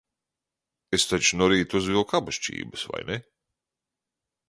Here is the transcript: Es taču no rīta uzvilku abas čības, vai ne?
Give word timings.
Es 0.99 1.05
taču 1.11 1.39
no 1.43 1.51
rīta 1.53 1.79
uzvilku 1.81 2.19
abas 2.23 2.43
čības, 2.47 2.89
vai 2.95 3.07
ne? 3.13 3.23